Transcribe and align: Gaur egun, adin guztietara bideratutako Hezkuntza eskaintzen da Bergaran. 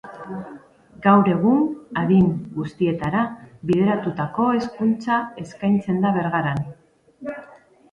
Gaur 1.01 1.27
egun, 1.33 1.59
adin 2.03 2.31
guztietara 2.55 3.21
bideratutako 3.73 4.49
Hezkuntza 4.57 5.21
eskaintzen 5.45 6.03
da 6.07 6.17
Bergaran. 6.19 6.67